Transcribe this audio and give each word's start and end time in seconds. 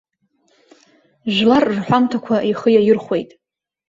Жәлар 1.35 1.63
рҳәамҭақәа 1.77 2.35
ихы 2.49 2.69
иаирхәеит. 2.73 3.29